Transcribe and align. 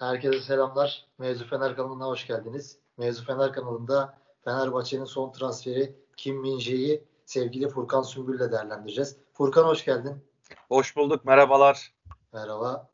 Herkese 0.00 0.40
selamlar. 0.40 1.06
Mevzu 1.18 1.46
Fener 1.46 1.76
kanalına 1.76 2.06
hoş 2.06 2.26
geldiniz. 2.26 2.78
Mevzu 2.98 3.24
Fener 3.24 3.52
kanalında 3.52 4.18
Fenerbahçe'nin 4.44 5.04
son 5.04 5.32
transferi 5.32 5.96
Kim 6.16 6.36
Min-jae'yi 6.36 7.04
sevgili 7.26 7.68
Furkan 7.68 8.02
Sümbül 8.02 8.36
ile 8.36 8.52
değerlendireceğiz. 8.52 9.16
Furkan 9.32 9.64
hoş 9.64 9.84
geldin. 9.84 10.24
Hoş 10.68 10.96
bulduk. 10.96 11.24
Merhabalar. 11.24 11.94
Merhaba. 12.32 12.90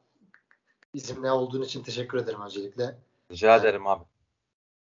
Bizimle 0.94 1.30
olduğun 1.30 1.62
için 1.62 1.82
teşekkür 1.82 2.18
ederim 2.18 2.40
öncelikle. 2.40 2.98
Rica 3.30 3.48
yani, 3.48 3.60
ederim 3.60 3.86
abi. 3.86 4.04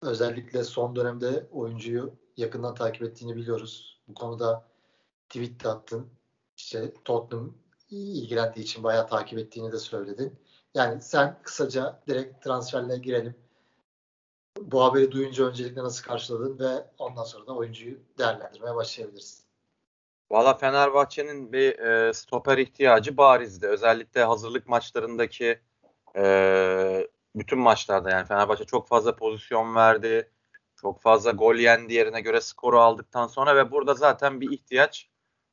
Özellikle 0.02 0.64
son 0.64 0.96
dönemde 0.96 1.48
oyuncuyu 1.52 2.14
yakından 2.36 2.74
takip 2.74 3.02
ettiğini 3.02 3.36
biliyoruz. 3.36 4.00
Bu 4.08 4.14
konuda 4.14 4.68
tweet 5.28 5.64
de 5.64 5.68
attın. 5.68 6.10
İşte 6.56 6.94
Tottenham 7.04 7.54
ilgilendiği 7.90 8.64
için 8.64 8.84
bayağı 8.84 9.06
takip 9.06 9.38
ettiğini 9.38 9.72
de 9.72 9.78
söyledin. 9.78 10.38
Yani 10.74 11.02
sen 11.02 11.38
kısaca 11.42 12.00
direkt 12.08 12.44
transferle 12.44 12.98
girelim. 12.98 13.34
Bu 14.60 14.84
haberi 14.84 15.12
duyunca 15.12 15.44
öncelikle 15.44 15.82
nasıl 15.82 16.04
karşıladın 16.04 16.58
ve 16.58 16.86
ondan 16.98 17.24
sonra 17.24 17.46
da 17.46 17.54
oyuncuyu 17.54 17.98
değerlendirmeye 18.18 18.74
başlayabiliriz. 18.74 19.44
Valla 20.30 20.54
Fenerbahçe'nin 20.54 21.52
bir 21.52 21.78
e, 21.78 22.12
stoper 22.12 22.58
ihtiyacı 22.58 23.16
barizdi. 23.16 23.66
Özellikle 23.66 24.24
hazırlık 24.24 24.68
maçlarındaki 24.68 25.60
e, 26.16 27.08
bütün 27.34 27.58
maçlarda 27.58 28.10
yani 28.10 28.26
Fenerbahçe 28.26 28.64
çok 28.64 28.88
fazla 28.88 29.16
pozisyon 29.16 29.74
verdi. 29.74 30.30
Çok 30.76 31.00
fazla 31.00 31.30
gol 31.30 31.54
yendi 31.54 31.94
yerine 31.94 32.20
göre 32.20 32.40
skoru 32.40 32.80
aldıktan 32.80 33.26
sonra 33.26 33.56
ve 33.56 33.70
burada 33.70 33.94
zaten 33.94 34.40
bir 34.40 34.50
ihtiyaç 34.50 35.10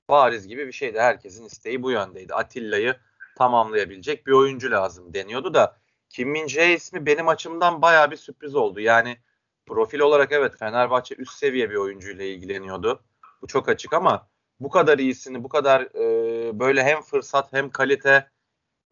bariz 0.10 0.48
gibi 0.48 0.68
bir 0.68 0.72
şeydi. 0.72 1.00
Herkesin 1.00 1.46
isteği 1.46 1.84
bu 1.84 1.92
yöndeydi. 1.92 2.34
Atilla'yı 2.34 2.96
tamamlayabilecek 3.38 4.28
bir 4.28 4.32
oyuncu 4.32 4.72
lazım 4.72 5.14
deniyordu 5.14 5.54
da 5.54 5.78
Kim 6.10 6.30
Min 6.30 6.48
Jae 6.48 6.74
ismi 6.74 7.06
benim 7.06 7.28
açımdan 7.28 7.82
baya 7.82 8.12
bir 8.12 8.18
sürpriz 8.18 8.56
oldu. 8.56 8.80
Yani 8.80 9.18
profil 9.66 10.00
olarak 10.00 10.32
evet 10.32 10.58
Fenerbahçe 10.60 11.16
üst 11.16 11.34
seviye 11.34 11.70
bir 11.70 11.76
oyuncuyla 11.76 12.26
ilgileniyordu. 12.26 13.04
Bu 13.42 13.48
çok 13.48 13.70
açık 13.70 13.94
ama 13.94 14.30
bu 14.60 14.70
kadar 14.70 15.00
iyisini, 15.00 15.44
bu 15.44 15.50
kadar 15.50 15.82
e, 15.82 16.60
böyle 16.60 16.84
hem 16.84 17.02
fırsat 17.02 17.54
hem 17.54 17.70
kalite 17.70 18.32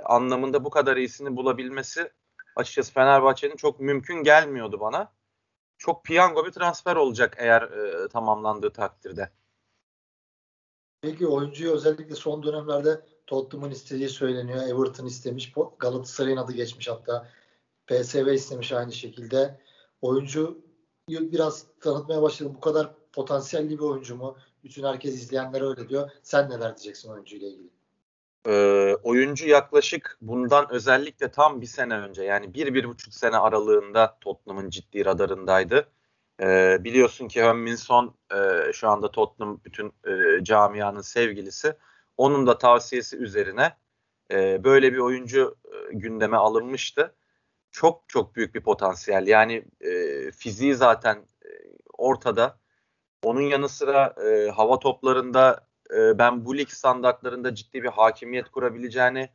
anlamında 0.03 0.63
bu 0.63 0.69
kadar 0.69 0.97
iyisini 0.97 1.35
bulabilmesi 1.35 2.11
açıkçası 2.55 2.93
Fenerbahçe'nin 2.93 3.55
çok 3.55 3.79
mümkün 3.79 4.23
gelmiyordu 4.23 4.79
bana. 4.79 5.13
Çok 5.77 6.05
piyango 6.05 6.45
bir 6.45 6.51
transfer 6.51 6.95
olacak 6.95 7.35
eğer 7.37 7.61
e, 7.61 8.07
tamamlandığı 8.07 8.73
takdirde. 8.73 9.31
Peki 11.01 11.27
oyuncuyu 11.27 11.71
özellikle 11.71 12.15
son 12.15 12.43
dönemlerde 12.43 13.01
Tottenham'ın 13.27 13.71
istediği 13.71 14.09
söyleniyor. 14.09 14.67
Everton 14.67 15.05
istemiş. 15.05 15.53
Galatasaray'ın 15.79 16.37
adı 16.37 16.53
geçmiş 16.53 16.87
hatta. 16.87 17.29
PSV 17.87 18.27
istemiş 18.33 18.71
aynı 18.71 18.91
şekilde. 18.91 19.59
Oyuncu 20.01 20.57
biraz 21.09 21.65
tanıtmaya 21.79 22.21
başladı. 22.21 22.51
Bu 22.55 22.59
kadar 22.59 22.91
potansiyelli 23.13 23.69
bir 23.69 23.83
oyuncu 23.83 24.15
mu? 24.15 24.37
Bütün 24.63 24.83
herkes 24.83 25.13
izleyenler 25.13 25.61
öyle 25.61 25.89
diyor. 25.89 26.11
Sen 26.23 26.49
neler 26.49 26.77
diyeceksin 26.77 27.09
oyuncuyla 27.09 27.47
ilgili? 27.47 27.69
Ee, 28.47 28.95
oyuncu 29.03 29.47
yaklaşık 29.47 30.17
bundan 30.21 30.71
özellikle 30.71 31.31
tam 31.31 31.61
bir 31.61 31.65
sene 31.65 31.97
önce 31.97 32.23
yani 32.23 32.53
bir, 32.53 32.73
bir 32.73 32.85
buçuk 32.85 33.13
sene 33.13 33.37
aralığında 33.37 34.17
Tottenham'ın 34.21 34.69
ciddi 34.69 35.05
radarındaydı. 35.05 35.89
Ee, 36.41 36.77
biliyorsun 36.83 37.27
ki 37.27 37.43
Hönminson 37.43 38.15
e, 38.35 38.73
şu 38.73 38.89
anda 38.89 39.11
Tottenham 39.11 39.61
bütün 39.65 39.87
e, 39.87 40.43
camianın 40.43 41.01
sevgilisi. 41.01 41.77
Onun 42.17 42.47
da 42.47 42.57
tavsiyesi 42.57 43.17
üzerine 43.17 43.73
e, 44.31 44.63
böyle 44.63 44.93
bir 44.93 44.97
oyuncu 44.97 45.55
e, 45.65 45.93
gündeme 45.93 46.37
alınmıştı. 46.37 47.15
Çok 47.71 48.03
çok 48.09 48.35
büyük 48.35 48.55
bir 48.55 48.61
potansiyel. 48.61 49.27
Yani 49.27 49.65
e, 49.81 50.31
fiziği 50.31 50.75
zaten 50.75 51.15
e, 51.45 51.49
ortada. 51.97 52.59
Onun 53.23 53.41
yanı 53.41 53.69
sıra 53.69 54.15
e, 54.27 54.49
hava 54.49 54.79
toplarında 54.79 55.67
e, 55.95 56.19
ben 56.19 56.45
bu 56.45 56.57
lig 56.57 56.69
standartlarında 56.69 57.55
ciddi 57.55 57.83
bir 57.83 57.89
hakimiyet 57.89 58.49
kurabileceğini 58.49 59.29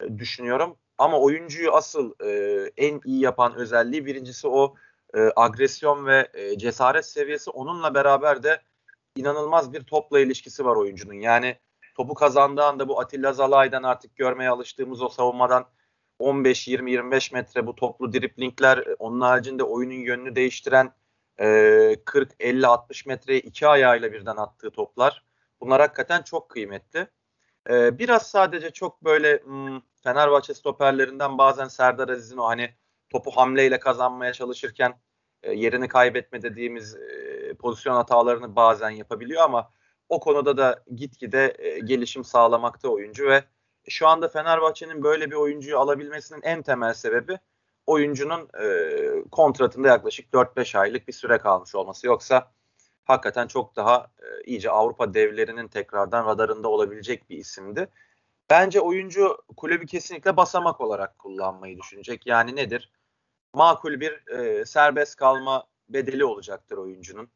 e, 0.00 0.18
düşünüyorum. 0.18 0.76
Ama 0.98 1.20
oyuncuyu 1.20 1.72
asıl 1.72 2.12
e, 2.24 2.30
en 2.76 3.00
iyi 3.04 3.20
yapan 3.20 3.54
özelliği 3.54 4.06
birincisi 4.06 4.48
o 4.48 4.74
e, 5.14 5.30
agresyon 5.36 6.06
ve 6.06 6.28
e, 6.34 6.58
cesaret 6.58 7.06
seviyesi. 7.06 7.50
Onunla 7.50 7.94
beraber 7.94 8.42
de 8.42 8.60
inanılmaz 9.16 9.72
bir 9.72 9.84
topla 9.84 10.20
ilişkisi 10.20 10.64
var 10.64 10.76
oyuncunun. 10.76 11.14
Yani 11.14 11.56
topu 11.94 12.14
kazandığı 12.14 12.64
anda 12.64 12.88
bu 12.88 13.00
Atilla 13.00 13.32
Zalay'dan 13.32 13.82
artık 13.82 14.16
görmeye 14.16 14.50
alıştığımız 14.50 15.02
o 15.02 15.08
savunmadan 15.08 15.66
15, 16.18 16.68
20, 16.68 16.90
25 16.92 17.32
metre 17.32 17.66
bu 17.66 17.74
toplu 17.74 18.12
driplingler 18.12 18.78
e, 18.78 18.94
onun 18.98 19.20
haricinde 19.20 19.62
oyunun 19.62 19.94
yönünü 19.94 20.36
değiştiren 20.36 20.92
e, 21.40 21.96
40, 22.04 22.32
50, 22.40 22.66
60 22.66 23.06
metreye 23.06 23.40
iki 23.40 23.68
ayağıyla 23.68 24.12
birden 24.12 24.36
attığı 24.36 24.70
toplar. 24.70 25.24
Bunlar 25.60 25.80
hakikaten 25.80 26.22
çok 26.22 26.48
kıymetli. 26.48 27.08
E, 27.70 27.98
biraz 27.98 28.30
sadece 28.30 28.70
çok 28.70 29.04
böyle 29.04 29.38
hmm, 29.38 29.80
Fenerbahçe 30.02 30.54
stoperlerinden 30.54 31.38
bazen 31.38 31.68
Serdar 31.68 32.08
Aziz'in 32.08 32.36
o 32.36 32.46
hani 32.46 32.74
topu 33.10 33.30
hamleyle 33.30 33.78
kazanmaya 33.80 34.32
çalışırken 34.32 35.00
e, 35.42 35.52
yerini 35.52 35.88
kaybetme 35.88 36.42
dediğimiz 36.42 36.96
e, 36.96 37.54
pozisyon 37.54 37.94
hatalarını 37.94 38.56
bazen 38.56 38.90
yapabiliyor 38.90 39.42
ama 39.42 39.70
o 40.08 40.20
konuda 40.20 40.56
da 40.56 40.82
gitgide 40.94 41.56
e, 41.58 41.78
gelişim 41.78 42.24
sağlamakta 42.24 42.88
oyuncu 42.88 43.28
ve 43.28 43.44
şu 43.88 44.08
anda 44.08 44.28
Fenerbahçe'nin 44.28 45.02
böyle 45.02 45.30
bir 45.30 45.36
oyuncuyu 45.36 45.78
alabilmesinin 45.78 46.42
en 46.42 46.62
temel 46.62 46.94
sebebi 46.94 47.38
oyuncunun 47.86 48.48
e, 48.62 49.30
kontratında 49.30 49.88
yaklaşık 49.88 50.32
4-5 50.32 50.78
aylık 50.78 51.08
bir 51.08 51.12
süre 51.12 51.38
kalmış 51.38 51.74
olması. 51.74 52.06
Yoksa 52.06 52.52
hakikaten 53.04 53.46
çok 53.46 53.76
daha 53.76 54.10
e, 54.18 54.44
iyice 54.44 54.70
Avrupa 54.70 55.14
devlerinin 55.14 55.68
tekrardan 55.68 56.26
radarında 56.26 56.68
olabilecek 56.68 57.30
bir 57.30 57.38
isimdi. 57.38 57.88
Bence 58.50 58.80
oyuncu 58.80 59.38
kulübü 59.56 59.86
kesinlikle 59.86 60.36
basamak 60.36 60.80
olarak 60.80 61.18
kullanmayı 61.18 61.78
düşünecek. 61.78 62.26
Yani 62.26 62.56
nedir? 62.56 62.92
Makul 63.54 64.00
bir 64.00 64.26
e, 64.26 64.64
serbest 64.64 65.16
kalma 65.16 65.66
bedeli 65.88 66.24
olacaktır 66.24 66.76
oyuncunun 66.76 67.28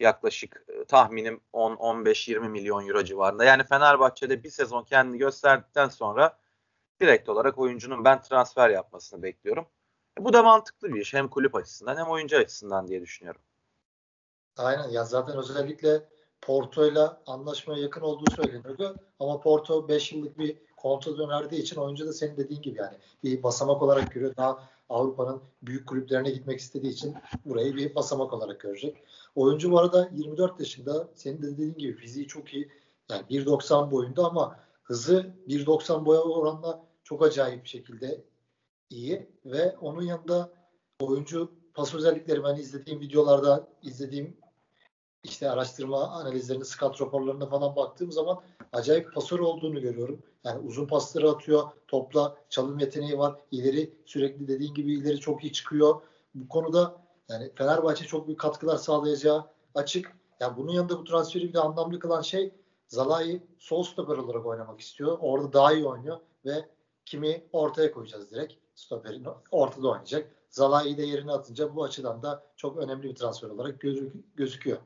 yaklaşık 0.00 0.64
e, 0.68 0.84
tahminim 0.84 1.40
10-15-20 1.52 2.48
milyon 2.48 2.88
euro 2.88 3.04
civarında. 3.04 3.44
Yani 3.44 3.64
Fenerbahçe'de 3.64 4.44
bir 4.44 4.50
sezon 4.50 4.84
kendini 4.84 5.18
gösterdikten 5.18 5.88
sonra 5.88 6.38
direkt 7.00 7.28
olarak 7.28 7.58
oyuncunun 7.58 8.04
ben 8.04 8.22
transfer 8.22 8.70
yapmasını 8.70 9.22
bekliyorum. 9.22 9.66
E, 10.20 10.24
bu 10.24 10.32
da 10.32 10.42
mantıklı 10.42 10.94
bir 10.94 11.00
iş 11.00 11.14
hem 11.14 11.28
kulüp 11.28 11.54
açısından 11.54 11.96
hem 11.96 12.06
oyuncu 12.06 12.36
açısından 12.36 12.88
diye 12.88 13.00
düşünüyorum. 13.00 13.40
Aynen 14.56 14.88
ya 14.88 15.04
zaten 15.04 15.36
özellikle 15.36 16.08
Porto'yla 16.40 17.22
anlaşmaya 17.26 17.82
yakın 17.82 18.00
olduğu 18.00 18.30
söyleniyordu. 18.30 18.96
Ama 19.20 19.40
Porto 19.40 19.88
5 19.88 20.12
yıllık 20.12 20.38
bir 20.38 20.56
kontrat 20.76 21.18
önerdiği 21.18 21.62
için 21.62 21.76
oyuncu 21.76 22.06
da 22.06 22.12
senin 22.12 22.36
dediğin 22.36 22.62
gibi 22.62 22.78
yani 22.78 22.96
bir 23.24 23.42
basamak 23.42 23.82
olarak 23.82 24.12
görüyor. 24.12 24.36
Daha 24.36 24.68
Avrupa'nın 24.88 25.40
büyük 25.62 25.86
kulüplerine 25.86 26.30
gitmek 26.30 26.60
istediği 26.60 26.92
için 26.92 27.14
burayı 27.44 27.76
bir 27.76 27.94
basamak 27.94 28.32
olarak 28.32 28.60
görecek. 28.60 28.96
Oyuncu 29.34 29.70
bu 29.70 29.78
arada 29.78 30.10
24 30.12 30.60
yaşında. 30.60 31.08
Senin 31.14 31.42
de 31.42 31.52
dediğin 31.52 31.74
gibi 31.74 31.92
fiziği 31.92 32.26
çok 32.26 32.54
iyi. 32.54 32.70
Yani 33.10 33.22
1.90 33.30 33.90
boyunda 33.90 34.26
ama 34.26 34.56
hızı 34.82 35.34
1.90 35.48 36.04
boya 36.04 36.20
oranla 36.20 36.84
çok 37.04 37.22
acayip 37.22 37.64
bir 37.64 37.68
şekilde 37.68 38.24
iyi 38.90 39.28
ve 39.44 39.76
onun 39.80 40.02
yanında 40.02 40.50
oyuncu 41.00 41.52
pas 41.74 41.94
özellikleri 41.94 42.44
ben 42.44 42.56
izlediğim 42.56 43.00
videolarda 43.00 43.68
izlediğim 43.82 44.36
işte 45.24 45.50
araştırma 45.50 46.08
analizlerini, 46.08 46.64
scout 46.64 47.00
raporlarına 47.00 47.46
falan 47.46 47.76
baktığım 47.76 48.12
zaman 48.12 48.40
acayip 48.72 49.14
pasör 49.14 49.38
olduğunu 49.38 49.80
görüyorum. 49.80 50.22
Yani 50.44 50.66
uzun 50.66 50.86
pasları 50.86 51.30
atıyor, 51.30 51.68
topla 51.88 52.36
çalım 52.48 52.78
yeteneği 52.78 53.18
var. 53.18 53.36
İleri 53.50 53.94
sürekli 54.06 54.48
dediğin 54.48 54.74
gibi 54.74 54.94
ileri 54.94 55.20
çok 55.20 55.44
iyi 55.44 55.52
çıkıyor. 55.52 56.02
Bu 56.34 56.48
konuda 56.48 57.02
yani 57.28 57.52
Fenerbahçe 57.54 58.04
çok 58.04 58.26
büyük 58.26 58.40
katkılar 58.40 58.76
sağlayacağı 58.76 59.46
açık. 59.74 60.16
Yani 60.40 60.56
bunun 60.56 60.72
yanında 60.72 60.98
bu 60.98 61.04
transferi 61.04 61.48
bir 61.48 61.54
de 61.54 61.60
anlamlı 61.60 61.98
kılan 61.98 62.22
şey 62.22 62.52
Zalai 62.88 63.42
sol 63.58 63.82
stoper 63.82 64.16
olarak 64.16 64.46
oynamak 64.46 64.80
istiyor. 64.80 65.18
Orada 65.20 65.52
daha 65.52 65.72
iyi 65.72 65.86
oynuyor 65.86 66.20
ve 66.44 66.68
kimi 67.06 67.44
ortaya 67.52 67.92
koyacağız 67.92 68.30
direkt. 68.30 68.52
Stoperin 68.74 69.26
ortada 69.50 69.88
oynayacak. 69.88 70.32
Zalai'yi 70.50 70.96
de 70.96 71.02
yerine 71.02 71.32
atınca 71.32 71.76
bu 71.76 71.84
açıdan 71.84 72.22
da 72.22 72.46
çok 72.56 72.76
önemli 72.76 73.02
bir 73.02 73.14
transfer 73.14 73.48
olarak 73.48 73.80
gözüküyor. 74.36 74.78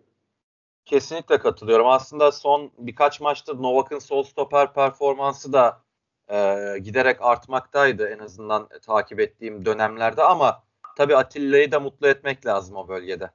Kesinlikle 0.85 1.39
katılıyorum. 1.39 1.87
Aslında 1.87 2.33
son 2.33 2.73
birkaç 2.79 3.21
maçta 3.21 3.55
Novak'ın 3.55 3.99
sol 3.99 4.23
stoper 4.23 4.75
performansı 4.75 5.53
da 5.53 5.83
e, 6.29 6.79
giderek 6.79 7.23
artmaktaydı 7.23 8.09
en 8.09 8.19
azından 8.19 8.69
takip 8.69 9.21
ettiğim 9.21 9.65
dönemlerde 9.65 10.23
ama 10.23 10.65
tabii 10.97 11.17
Atilla'yı 11.17 11.73
da 11.73 11.81
mutlu 11.81 12.07
etmek 12.07 12.47
lazım 12.47 12.77
o 12.77 12.89
bölgede. 12.89 13.31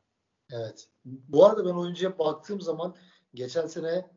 Evet. 0.52 0.90
Bu 1.06 1.46
arada 1.46 1.66
ben 1.66 1.74
oyuncuya 1.74 2.20
baktığım 2.20 2.62
zaman 2.62 2.96
geçen 3.34 3.68
sene 3.68 4.12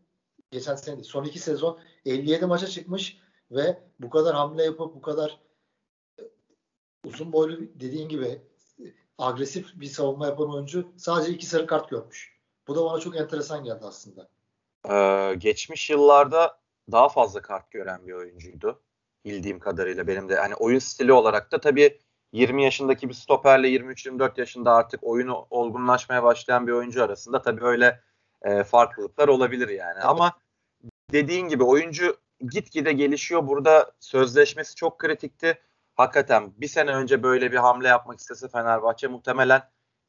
geçen 0.50 0.74
sene 0.74 1.04
son 1.04 1.24
iki 1.24 1.38
sezon 1.38 1.80
57 2.04 2.46
maça 2.46 2.66
çıkmış 2.66 3.18
ve 3.50 3.82
bu 4.00 4.10
kadar 4.10 4.34
hamle 4.34 4.64
yapıp 4.64 4.94
bu 4.94 5.02
kadar 5.02 5.40
uzun 7.04 7.32
boylu 7.32 7.60
dediğin 7.60 8.08
gibi 8.08 8.42
agresif 9.18 9.80
bir 9.80 9.86
savunma 9.86 10.26
yapan 10.26 10.54
oyuncu 10.54 10.92
sadece 10.96 11.32
iki 11.32 11.46
sarı 11.46 11.66
kart 11.66 11.90
görmüş. 11.90 12.39
Bu 12.70 12.76
da 12.76 12.84
bana 12.84 13.00
çok 13.00 13.16
enteresan 13.16 13.64
geldi 13.64 13.84
aslında. 13.84 14.28
Ee, 14.90 15.34
geçmiş 15.34 15.90
yıllarda 15.90 16.58
daha 16.92 17.08
fazla 17.08 17.42
kart 17.42 17.70
gören 17.70 18.06
bir 18.06 18.12
oyuncuydu. 18.12 18.82
Bildiğim 19.24 19.58
kadarıyla 19.58 20.06
benim 20.06 20.28
de 20.28 20.36
hani 20.36 20.54
oyun 20.54 20.78
stili 20.78 21.12
olarak 21.12 21.52
da 21.52 21.60
tabii 21.60 21.98
20 22.32 22.64
yaşındaki 22.64 23.08
bir 23.08 23.14
stoperle 23.14 23.68
23-24 23.68 24.40
yaşında 24.40 24.72
artık 24.72 25.04
oyunu 25.04 25.46
olgunlaşmaya 25.50 26.22
başlayan 26.22 26.66
bir 26.66 26.72
oyuncu 26.72 27.04
arasında 27.04 27.42
tabii 27.42 27.64
öyle 27.64 28.00
e, 28.42 28.64
farklılıklar 28.64 29.28
olabilir 29.28 29.68
yani. 29.68 29.94
Evet. 29.94 30.04
Ama 30.06 30.32
dediğin 31.12 31.48
gibi 31.48 31.64
oyuncu 31.64 32.16
gitgide 32.52 32.92
gelişiyor. 32.92 33.46
Burada 33.46 33.92
sözleşmesi 34.00 34.74
çok 34.74 34.98
kritikti. 34.98 35.58
Hakikaten 35.94 36.52
bir 36.56 36.68
sene 36.68 36.94
önce 36.94 37.22
böyle 37.22 37.52
bir 37.52 37.56
hamle 37.56 37.88
yapmak 37.88 38.20
istese 38.20 38.48
Fenerbahçe 38.48 39.06
muhtemelen 39.08 39.62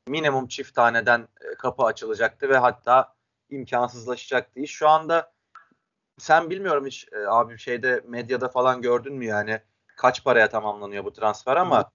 minimum 0.07 0.47
çift 0.47 0.75
taneden 0.75 1.27
e, 1.41 1.55
kapı 1.55 1.83
açılacaktı 1.83 2.49
ve 2.49 2.57
hatta 2.57 3.13
imkansızlaşacaktı 3.49 4.59
iş. 4.59 4.71
Şu 4.71 4.89
anda 4.89 5.33
sen 6.17 6.49
bilmiyorum 6.49 6.85
hiç 6.85 7.07
e, 7.11 7.27
abi 7.27 7.57
şeyde 7.57 8.03
medyada 8.07 8.49
falan 8.49 8.81
gördün 8.81 9.13
mü 9.13 9.25
yani 9.25 9.61
kaç 9.97 10.23
paraya 10.23 10.49
tamamlanıyor 10.49 11.05
bu 11.05 11.13
transfer 11.13 11.55
ama 11.55 11.91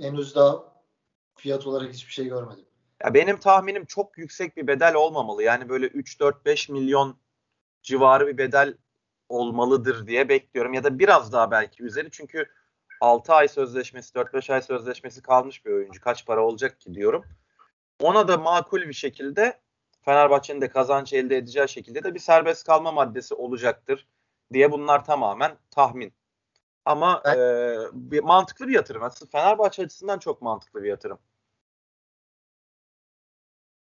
henüz 0.00 0.34
daha 0.34 0.64
fiyat 1.36 1.66
olarak 1.66 1.92
hiçbir 1.92 2.12
şey 2.12 2.28
görmedim. 2.28 2.64
Ya 3.04 3.14
benim 3.14 3.38
tahminim 3.38 3.84
çok 3.84 4.18
yüksek 4.18 4.56
bir 4.56 4.66
bedel 4.66 4.94
olmamalı. 4.94 5.42
Yani 5.42 5.68
böyle 5.68 5.86
3 5.86 6.20
4 6.20 6.46
5 6.46 6.68
milyon 6.68 7.16
civarı 7.82 8.26
bir 8.26 8.38
bedel 8.38 8.74
olmalıdır 9.28 10.06
diye 10.06 10.28
bekliyorum 10.28 10.74
ya 10.74 10.84
da 10.84 10.98
biraz 10.98 11.32
daha 11.32 11.50
belki 11.50 11.82
üzeri 11.82 12.08
çünkü 12.10 12.46
6 13.00 13.32
ay 13.32 13.48
sözleşmesi 13.48 14.14
4-5 14.14 14.52
ay 14.52 14.62
sözleşmesi 14.62 15.22
kalmış 15.22 15.66
bir 15.66 15.70
oyuncu 15.70 16.00
kaç 16.00 16.26
para 16.26 16.44
olacak 16.44 16.80
ki 16.80 16.94
diyorum. 16.94 17.24
Ona 18.00 18.28
da 18.28 18.38
makul 18.38 18.80
bir 18.80 18.92
şekilde 18.92 19.60
Fenerbahçe'nin 20.02 20.60
de 20.60 20.68
kazanç 20.68 21.12
elde 21.12 21.36
edeceği 21.36 21.68
şekilde 21.68 22.04
de 22.04 22.14
bir 22.14 22.20
serbest 22.20 22.66
kalma 22.66 22.92
maddesi 22.92 23.34
olacaktır 23.34 24.06
diye 24.52 24.72
bunlar 24.72 25.04
tamamen 25.04 25.58
tahmin. 25.70 26.12
Ama 26.84 27.22
ben, 27.24 27.38
e, 27.38 27.76
bir, 27.92 28.20
mantıklı 28.20 28.68
bir 28.68 28.74
yatırım. 28.74 29.02
Aslında 29.02 29.30
Fenerbahçe 29.30 29.82
açısından 29.82 30.18
çok 30.18 30.42
mantıklı 30.42 30.82
bir 30.82 30.88
yatırım. 30.88 31.18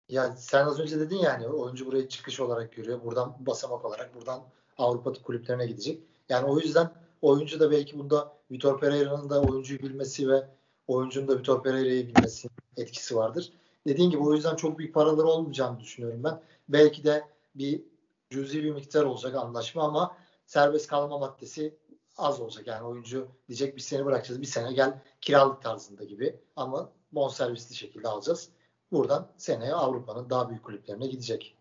Ya 0.09 0.35
sen 0.35 0.65
az 0.65 0.79
önce 0.79 1.00
dedin 1.00 1.17
yani 1.17 1.47
oyuncu 1.47 1.85
burayı 1.85 2.07
çıkış 2.09 2.39
olarak 2.39 2.73
görüyor. 2.73 3.03
Buradan 3.03 3.35
basamak 3.39 3.85
olarak 3.85 4.15
buradan 4.15 4.44
Avrupa 4.77 5.13
kulüplerine 5.13 5.65
gidecek. 5.65 6.03
Yani 6.29 6.45
o 6.45 6.59
yüzden 6.59 6.91
oyuncu 7.21 7.59
da 7.59 7.71
belki 7.71 8.00
bunda 8.00 8.38
Vitor 8.51 8.79
Pereira'nın 8.79 9.29
da 9.29 9.44
oyuncuyu 9.44 9.79
bilmesi 9.79 10.29
ve 10.29 10.47
oyuncunun 10.88 11.27
da 11.27 11.38
Vitor 11.38 11.63
Pereira'yı 11.63 12.07
bilmesi 12.07 12.50
etkisi 12.77 13.15
vardır. 13.15 13.53
Dediğim 13.88 14.12
gibi 14.12 14.21
o 14.21 14.33
yüzden 14.33 14.56
çok 14.56 14.80
büyük 14.80 14.94
paraları 14.94 15.27
olmayacağını 15.27 15.80
düşünüyorum 15.80 16.24
ben. 16.24 16.41
Belki 16.69 17.03
de 17.03 17.24
bir 17.56 17.83
cüzi 18.30 18.63
bir 18.63 18.71
miktar 18.71 19.03
olacak 19.03 19.35
anlaşma 19.35 19.83
ama 19.83 20.18
serbest 20.45 20.88
kalma 20.88 21.18
maddesi 21.18 21.77
az 22.18 22.39
olacak. 22.39 22.68
Yani 22.68 22.83
oyuncu 22.83 23.27
diyecek 23.47 23.75
bir 23.75 23.81
sene 23.81 24.06
bırakacağız 24.06 24.41
bir 24.41 24.47
sene 24.47 24.74
gel 24.74 25.01
kiralık 25.21 25.62
tarzında 25.62 26.03
gibi 26.03 26.39
ama 26.56 26.91
bonservisli 27.12 27.75
şekilde 27.75 28.07
alacağız. 28.07 28.50
Buradan 28.91 29.31
seneye 29.38 29.74
Avrupa'nın 29.74 30.29
daha 30.29 30.50
büyük 30.50 30.63
kulüplerine 30.63 31.07
gidecek. 31.07 31.57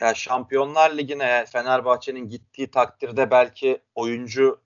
Ya 0.00 0.14
Şampiyonlar 0.14 0.96
Ligi'ne 0.96 1.44
Fenerbahçe'nin 1.46 2.28
gittiği 2.28 2.70
takdirde 2.70 3.30
belki 3.30 3.82
oyuncu 3.94 4.60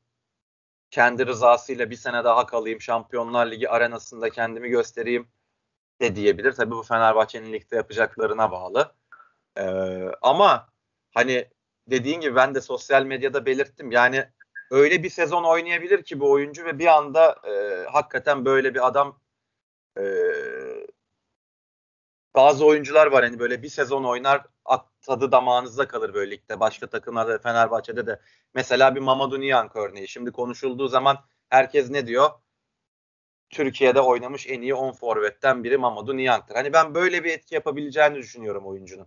kendi 0.90 1.26
rızasıyla 1.26 1.90
bir 1.90 1.96
sene 1.96 2.24
daha 2.24 2.46
kalayım 2.46 2.80
Şampiyonlar 2.80 3.50
Ligi 3.50 3.68
arenasında 3.68 4.30
kendimi 4.30 4.68
göstereyim 4.68 5.28
de 6.02 6.16
diyebilir. 6.16 6.52
Tabii 6.52 6.70
bu 6.70 6.82
Fenerbahçe'nin 6.82 7.52
ligde 7.52 7.76
yapacaklarına 7.76 8.50
bağlı. 8.50 8.94
Ee, 9.56 9.62
ama 10.22 10.68
hani 11.14 11.48
dediğin 11.86 12.20
gibi 12.20 12.36
ben 12.36 12.54
de 12.54 12.60
sosyal 12.60 13.04
medyada 13.04 13.46
belirttim. 13.46 13.90
Yani 13.90 14.28
öyle 14.70 15.02
bir 15.02 15.10
sezon 15.10 15.44
oynayabilir 15.44 16.02
ki 16.02 16.20
bu 16.20 16.30
oyuncu 16.32 16.64
ve 16.64 16.78
bir 16.78 16.86
anda 16.86 17.36
e, 17.48 17.84
hakikaten 17.90 18.44
böyle 18.44 18.74
bir 18.74 18.86
adam 18.86 19.20
e, 19.98 20.04
bazı 22.34 22.66
oyuncular 22.66 23.06
var 23.06 23.24
hani 23.24 23.38
böyle 23.38 23.62
bir 23.62 23.68
sezon 23.68 24.04
oynar 24.04 24.46
tadı 25.02 25.32
damağınızda 25.32 25.88
kalır 25.88 26.14
böyle 26.14 26.30
ligde. 26.30 26.60
Başka 26.60 26.86
takımlarda 26.86 27.38
Fenerbahçe'de 27.38 28.06
de 28.06 28.20
mesela 28.54 28.94
bir 28.94 29.00
Mamadou 29.00 29.40
Niang 29.40 29.76
örneği. 29.76 30.08
Şimdi 30.08 30.32
konuşulduğu 30.32 30.88
zaman 30.88 31.18
herkes 31.48 31.90
ne 31.90 32.06
diyor? 32.06 32.30
Türkiye'de 33.52 34.00
oynamış 34.00 34.46
en 34.48 34.62
iyi 34.62 34.74
10 34.74 34.92
forvetten 34.92 35.64
biri 35.64 35.78
Mamadou 35.78 36.16
Niang'tır. 36.16 36.54
Hani 36.54 36.72
ben 36.72 36.94
böyle 36.94 37.24
bir 37.24 37.30
etki 37.30 37.54
yapabileceğini 37.54 38.14
düşünüyorum 38.14 38.66
oyuncunun. 38.66 39.06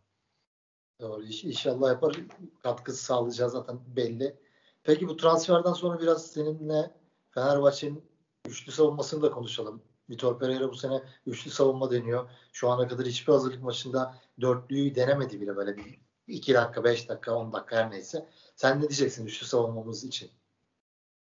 Doğru. 1.01 1.23
İnşallah 1.23 1.89
yapar. 1.89 2.15
Katkısı 2.63 3.05
sağlayacağız 3.05 3.51
zaten 3.51 3.79
belli. 3.95 4.35
Peki 4.83 5.07
bu 5.07 5.17
transferden 5.17 5.73
sonra 5.73 6.01
biraz 6.01 6.27
seninle 6.27 6.91
Fenerbahçe'nin 7.31 8.03
üçlü 8.47 8.71
savunmasını 8.71 9.21
da 9.21 9.31
konuşalım. 9.31 9.81
Vitor 10.09 10.39
Pereira 10.39 10.69
bu 10.69 10.75
sene 10.75 11.01
üçlü 11.25 11.51
savunma 11.51 11.91
deniyor. 11.91 12.29
Şu 12.53 12.69
ana 12.69 12.87
kadar 12.87 13.05
hiçbir 13.05 13.33
hazırlık 13.33 13.63
maçında 13.63 14.15
dörtlüyü 14.41 14.95
denemedi 14.95 15.41
bile 15.41 15.55
böyle 15.55 15.77
bir 15.77 15.99
2 16.27 16.53
dakika, 16.53 16.83
5 16.83 17.09
dakika, 17.09 17.35
10 17.35 17.53
dakika 17.53 17.75
her 17.75 17.91
neyse. 17.91 18.29
Sen 18.55 18.77
ne 18.77 18.81
diyeceksin 18.81 19.25
üçlü 19.25 19.45
savunmamız 19.45 20.03
için? 20.03 20.31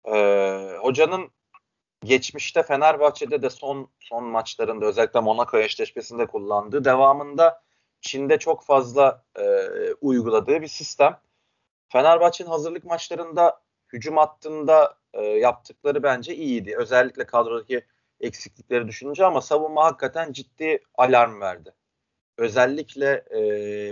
Ee, 0.05 0.77
hocanın 0.81 1.28
geçmişte 2.09 2.63
Fenerbahçe'de 2.63 3.43
de 3.43 3.51
son 3.51 3.91
son 4.01 4.25
maçlarında 4.25 4.87
özellikle 4.87 5.21
Monaco 5.21 5.59
eşleşmesinde 5.59 6.27
kullandığı 6.27 6.85
devamında 6.85 7.63
Çin'de 8.01 8.39
çok 8.39 8.65
fazla 8.65 9.25
e, 9.37 9.45
uyguladığı 10.01 10.63
bir 10.63 10.69
sistem. 10.69 11.21
Fenerbahçe'nin 11.89 12.49
hazırlık 12.49 12.85
maçlarında 12.85 13.61
hücum 13.93 14.17
hattında 14.17 14.99
e, 15.13 15.23
yaptıkları 15.23 16.03
bence 16.03 16.35
iyiydi. 16.35 16.77
Özellikle 16.77 17.27
kadrodaki 17.27 17.85
eksiklikleri 18.21 18.89
düşününce 18.89 19.27
ama 19.27 19.41
savunma 19.41 19.85
hakikaten 19.85 20.33
ciddi 20.33 20.79
alarm 20.95 21.41
verdi. 21.41 21.75
Özellikle 22.39 23.25
e, 23.37 23.41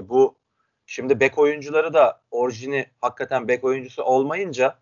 bu 0.09 0.39
şimdi 0.87 1.21
bek 1.21 1.39
oyuncuları 1.39 1.95
da 1.95 2.23
orijini 2.31 2.87
hakikaten 3.01 3.49
bek 3.49 3.65
oyuncusu 3.65 4.03
olmayınca 4.03 4.79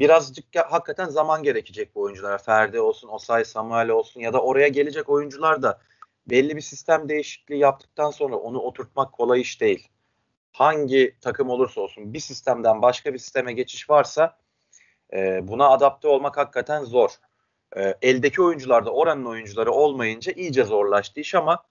birazcık 0.00 0.44
hakikaten 0.56 1.08
zaman 1.08 1.42
gerekecek 1.42 1.94
bu 1.94 2.00
oyunculara. 2.00 2.38
Ferdi 2.38 2.80
olsun, 2.80 3.08
Osay 3.08 3.44
Samuel 3.44 3.88
olsun 3.88 4.20
ya 4.20 4.32
da 4.32 4.42
oraya 4.42 4.68
gelecek 4.68 5.08
oyuncular 5.08 5.62
da 5.62 5.80
belli 6.26 6.56
bir 6.56 6.60
sistem 6.60 7.08
değişikliği 7.08 7.58
yaptıktan 7.58 8.10
sonra 8.10 8.36
onu 8.36 8.58
oturtmak 8.58 9.12
kolay 9.12 9.40
iş 9.40 9.60
değil. 9.60 9.88
Hangi 10.52 11.16
takım 11.20 11.50
olursa 11.50 11.80
olsun 11.80 12.14
bir 12.14 12.20
sistemden 12.20 12.82
başka 12.82 13.14
bir 13.14 13.18
sisteme 13.18 13.52
geçiş 13.52 13.90
varsa 13.90 14.38
e, 15.12 15.48
buna 15.48 15.68
adapte 15.68 16.08
olmak 16.08 16.36
hakikaten 16.36 16.84
zor. 16.84 17.10
E, 17.76 17.94
eldeki 18.02 18.42
oyuncularda 18.42 18.90
oranın 18.90 19.24
oyuncuları 19.24 19.72
olmayınca 19.72 20.32
iyice 20.32 20.64
zorlaştı 20.64 21.20
iş 21.20 21.34
ama 21.34 21.64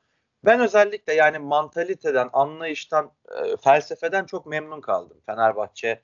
ben 0.46 0.60
özellikle 0.60 1.14
yani 1.14 1.40
mantaliteden, 1.40 2.30
anlayıştan, 2.34 3.12
e, 3.32 3.58
felsefeden 3.58 4.26
çok 4.26 4.46
memnun 4.46 4.82
kaldım. 4.82 5.18
Fenerbahçe'nin 5.26 6.00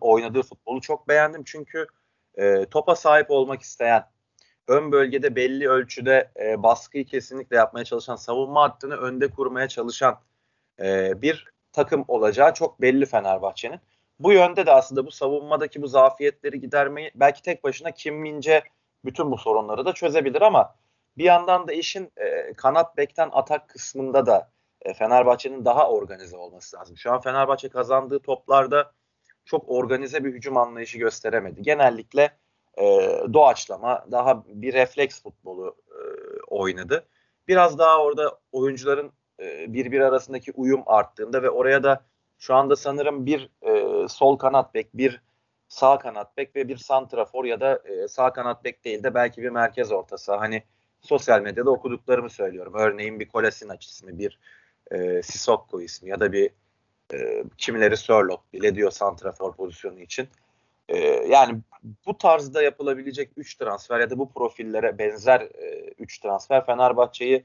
oynadığı 0.00 0.42
futbolu 0.42 0.80
çok 0.80 1.08
beğendim 1.08 1.42
çünkü 1.44 1.86
e, 2.34 2.64
topa 2.64 2.96
sahip 2.96 3.30
olmak 3.30 3.62
isteyen, 3.62 4.04
ön 4.68 4.92
bölgede 4.92 5.36
belli 5.36 5.68
ölçüde 5.68 6.30
e, 6.40 6.62
baskıyı 6.62 7.04
kesinlikle 7.06 7.56
yapmaya 7.56 7.84
çalışan, 7.84 8.16
savunma 8.16 8.62
hattını 8.62 8.96
önde 8.96 9.30
kurmaya 9.30 9.68
çalışan 9.68 10.20
e, 10.80 11.12
bir 11.22 11.44
takım 11.72 12.04
olacağı 12.08 12.54
çok 12.54 12.80
belli 12.80 13.06
Fenerbahçe'nin. 13.06 13.80
Bu 14.18 14.32
yönde 14.32 14.66
de 14.66 14.72
aslında 14.72 15.06
bu 15.06 15.10
savunmadaki 15.10 15.82
bu 15.82 15.88
zafiyetleri 15.88 16.60
gidermeyi 16.60 17.10
belki 17.14 17.42
tek 17.42 17.64
başına 17.64 17.90
Kim 17.90 18.14
Mince 18.16 18.62
bütün 19.04 19.30
bu 19.30 19.38
sorunları 19.38 19.84
da 19.84 19.92
çözebilir 19.92 20.42
ama 20.42 20.74
bir 21.18 21.24
yandan 21.24 21.68
da 21.68 21.72
işin 21.72 22.12
e, 22.16 22.52
kanat 22.52 22.96
bekten 22.96 23.30
atak 23.32 23.68
kısmında 23.68 24.26
da 24.26 24.50
e, 24.82 24.94
Fenerbahçe'nin 24.94 25.64
daha 25.64 25.90
organize 25.90 26.36
olması 26.36 26.76
lazım. 26.76 26.96
Şu 26.96 27.12
an 27.12 27.20
Fenerbahçe 27.20 27.68
kazandığı 27.68 28.18
toplarda 28.18 28.92
çok 29.46 29.64
organize 29.68 30.24
bir 30.24 30.32
hücum 30.32 30.56
anlayışı 30.56 30.98
gösteremedi. 30.98 31.62
Genellikle 31.62 32.30
e, 32.78 32.84
doğaçlama, 33.32 34.06
daha 34.10 34.44
bir 34.46 34.72
refleks 34.72 35.22
futbolu 35.22 35.76
e, 35.90 36.00
oynadı. 36.46 37.06
Biraz 37.48 37.78
daha 37.78 38.02
orada 38.02 38.38
oyuncuların 38.52 39.12
e, 39.40 39.72
birbiri 39.72 40.04
arasındaki 40.04 40.52
uyum 40.52 40.82
arttığında 40.86 41.42
ve 41.42 41.50
oraya 41.50 41.82
da 41.82 42.04
şu 42.38 42.54
anda 42.54 42.76
sanırım 42.76 43.26
bir 43.26 43.50
e, 43.62 44.08
sol 44.08 44.36
kanat 44.36 44.74
bek, 44.74 44.94
bir 44.94 45.22
sağ 45.68 45.98
kanat 45.98 46.36
bek 46.36 46.56
ve 46.56 46.68
bir 46.68 46.76
santrafor 46.76 47.44
ya 47.44 47.60
da 47.60 47.82
e, 47.84 48.08
sağ 48.08 48.32
kanat 48.32 48.64
bek 48.64 48.84
değil 48.84 49.02
de 49.02 49.14
belki 49.14 49.42
bir 49.42 49.50
merkez 49.50 49.92
ortası. 49.92 50.34
Hani 50.34 50.62
sosyal 51.00 51.40
medyada 51.40 51.70
okuduklarımı 51.70 52.30
söylüyorum. 52.30 52.72
Örneğin 52.76 53.20
bir 53.20 53.28
Kolasinac 53.28 53.86
ismi, 53.86 54.18
bir 54.18 54.38
e, 54.90 55.22
Sissoko 55.22 55.80
ismi 55.80 56.10
ya 56.10 56.20
da 56.20 56.32
bir 56.32 56.50
e, 57.14 57.44
kimileri 57.58 57.96
Sörloth 57.96 58.42
bile 58.52 58.74
diyor 58.74 58.90
santrafor 58.90 59.56
pozisyonu 59.56 60.00
için. 60.00 60.28
E, 60.88 60.98
yani 61.08 61.60
bu 62.06 62.18
tarzda 62.18 62.62
yapılabilecek 62.62 63.30
3 63.36 63.54
transfer 63.54 64.00
ya 64.00 64.10
da 64.10 64.18
bu 64.18 64.32
profillere 64.32 64.98
benzer 64.98 65.48
3 65.98 66.18
e, 66.18 66.22
transfer 66.22 66.66
Fenerbahçe'yi 66.66 67.44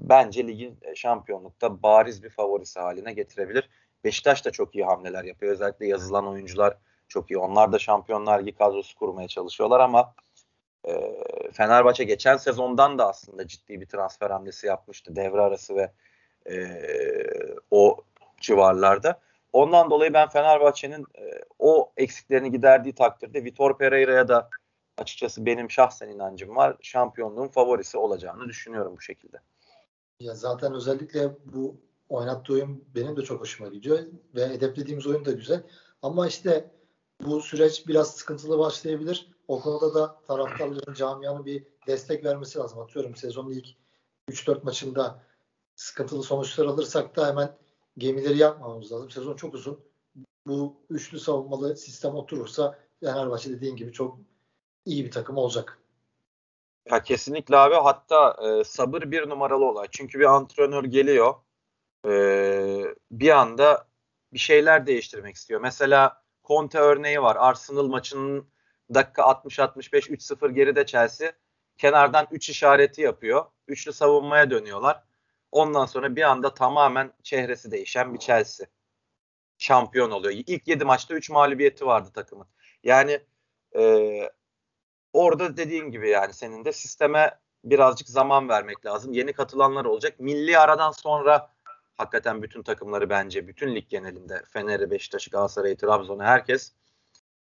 bence 0.00 0.46
ligin 0.46 0.78
şampiyonlukta 0.94 1.82
bariz 1.82 2.22
bir 2.22 2.30
favorisi 2.30 2.80
haline 2.80 3.12
getirebilir. 3.12 3.68
Beşiktaş 4.04 4.44
da 4.44 4.50
çok 4.50 4.74
iyi 4.74 4.84
hamleler 4.84 5.24
yapıyor. 5.24 5.52
Özellikle 5.52 5.86
yazılan 5.86 6.26
oyuncular 6.28 6.76
çok 7.08 7.30
iyi. 7.30 7.38
Onlar 7.38 7.72
da 7.72 7.78
Şampiyonlar 7.78 8.40
Ligi 8.40 8.52
kadrosu 8.52 8.98
kurmaya 8.98 9.28
çalışıyorlar 9.28 9.80
ama 9.80 10.14
e, 10.88 10.92
Fenerbahçe 11.52 12.04
geçen 12.04 12.36
sezondan 12.36 12.98
da 12.98 13.08
aslında 13.08 13.46
ciddi 13.46 13.80
bir 13.80 13.86
transfer 13.86 14.30
hamlesi 14.30 14.66
yapmıştı. 14.66 15.16
Devre 15.16 15.40
arası 15.40 15.76
ve 15.76 15.92
e, 16.50 16.56
o 17.70 18.04
civarlarda. 18.46 19.20
Ondan 19.52 19.90
dolayı 19.90 20.14
ben 20.14 20.28
Fenerbahçe'nin 20.28 21.06
e, 21.18 21.40
o 21.58 21.92
eksiklerini 21.96 22.52
giderdiği 22.52 22.94
takdirde 22.94 23.44
Vitor 23.44 23.78
Pereira'ya 23.78 24.28
da 24.28 24.50
açıkçası 24.98 25.46
benim 25.46 25.70
şahsen 25.70 26.08
inancım 26.08 26.56
var. 26.56 26.76
Şampiyonluğun 26.82 27.48
favorisi 27.48 27.98
olacağını 27.98 28.48
düşünüyorum 28.48 28.96
bu 28.96 29.00
şekilde. 29.00 29.36
Ya 30.20 30.34
zaten 30.34 30.74
özellikle 30.74 31.30
bu 31.44 31.80
oynattığı 32.08 32.52
oyun 32.52 32.84
benim 32.94 33.16
de 33.16 33.22
çok 33.22 33.40
hoşuma 33.40 33.70
gidiyor 33.70 33.98
ve 34.34 34.48
hedeflediğimiz 34.48 35.06
oyun 35.06 35.24
da 35.24 35.32
güzel. 35.32 35.62
Ama 36.02 36.28
işte 36.28 36.70
bu 37.20 37.40
süreç 37.40 37.88
biraz 37.88 38.10
sıkıntılı 38.10 38.58
başlayabilir. 38.58 39.28
O 39.48 39.60
konuda 39.60 39.94
da 39.94 40.20
taraftarların 40.26 40.94
camianın 40.94 41.46
bir 41.46 41.66
destek 41.86 42.24
vermesi 42.24 42.58
lazım. 42.58 42.78
Atıyorum 42.78 43.16
sezonun 43.16 43.50
ilk 43.50 43.66
3-4 44.30 44.64
maçında 44.64 45.22
sıkıntılı 45.74 46.22
sonuçlar 46.22 46.66
alırsak 46.66 47.16
da 47.16 47.28
hemen 47.28 47.56
gemileri 47.98 48.38
yapmamamız 48.38 48.92
lazım. 48.92 49.10
Sezon 49.10 49.36
çok 49.36 49.54
uzun. 49.54 49.80
Bu 50.46 50.76
üçlü 50.90 51.20
savunmalı 51.20 51.76
sistem 51.76 52.14
oturursa 52.14 52.78
Fenerbahçe 53.00 53.50
dediğin 53.50 53.76
gibi 53.76 53.92
çok 53.92 54.18
iyi 54.84 55.04
bir 55.04 55.10
takım 55.10 55.36
olacak. 55.36 55.78
Ya 56.90 57.02
kesinlikle 57.02 57.56
abi 57.56 57.74
hatta 57.74 58.36
e, 58.42 58.64
sabır 58.64 59.10
bir 59.10 59.28
numaralı 59.28 59.64
olay. 59.64 59.88
Çünkü 59.90 60.18
bir 60.18 60.24
antrenör 60.24 60.84
geliyor 60.84 61.34
e, 62.06 62.94
bir 63.10 63.30
anda 63.30 63.86
bir 64.32 64.38
şeyler 64.38 64.86
değiştirmek 64.86 65.36
istiyor. 65.36 65.60
Mesela 65.60 66.22
Conte 66.44 66.78
örneği 66.78 67.22
var. 67.22 67.36
Arsenal 67.36 67.86
maçının 67.86 68.48
dakika 68.94 69.22
60-65 69.22 70.10
3-0 70.10 70.50
geride 70.50 70.86
Chelsea. 70.86 71.32
Kenardan 71.78 72.26
3 72.30 72.50
işareti 72.50 73.02
yapıyor. 73.02 73.44
Üçlü 73.68 73.92
savunmaya 73.92 74.50
dönüyorlar. 74.50 75.02
Ondan 75.54 75.86
sonra 75.86 76.16
bir 76.16 76.22
anda 76.22 76.54
tamamen 76.54 77.12
çehresi 77.22 77.70
değişen 77.70 78.14
bir 78.14 78.18
Chelsea. 78.18 78.66
Şampiyon 79.58 80.10
oluyor. 80.10 80.34
İlk 80.46 80.68
7 80.68 80.84
maçta 80.84 81.14
3 81.14 81.30
mağlubiyeti 81.30 81.86
vardı 81.86 82.08
takımın. 82.14 82.46
Yani 82.84 83.20
e, 83.76 83.82
orada 85.12 85.56
dediğin 85.56 85.90
gibi 85.90 86.10
yani 86.10 86.32
senin 86.32 86.64
de 86.64 86.72
sisteme 86.72 87.38
birazcık 87.64 88.08
zaman 88.08 88.48
vermek 88.48 88.86
lazım. 88.86 89.12
Yeni 89.12 89.32
katılanlar 89.32 89.84
olacak. 89.84 90.20
Milli 90.20 90.58
aradan 90.58 90.90
sonra 90.90 91.50
hakikaten 91.96 92.42
bütün 92.42 92.62
takımları 92.62 93.10
bence 93.10 93.48
bütün 93.48 93.74
lig 93.74 93.88
genelinde 93.88 94.42
Fener'i, 94.48 94.90
Beşiktaş'ı, 94.90 95.30
Galatasaray'ı, 95.30 95.76
Trabzon'u 95.76 96.22
herkes 96.22 96.72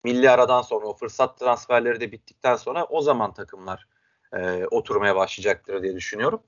milli 0.04 0.30
aradan 0.30 0.62
sonra 0.62 0.86
o 0.86 0.94
fırsat 0.94 1.38
transferleri 1.38 2.00
de 2.00 2.12
bittikten 2.12 2.56
sonra 2.56 2.84
o 2.84 3.00
zaman 3.02 3.34
takımlar 3.34 3.88
e, 4.32 4.66
oturmaya 4.66 5.16
başlayacaktır 5.16 5.82
diye 5.82 5.96
düşünüyorum. 5.96 6.42